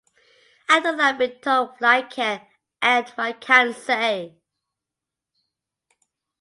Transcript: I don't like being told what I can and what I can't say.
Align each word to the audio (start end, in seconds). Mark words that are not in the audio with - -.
I 0.67 0.79
don't 0.79 0.97
like 0.97 1.19
being 1.19 1.39
told 1.41 1.73
what 1.77 1.83
I 1.83 2.01
can 2.01 2.41
and 2.81 3.07
what 3.09 3.19
I 3.19 3.33
can't 3.33 3.75
say. 3.75 4.33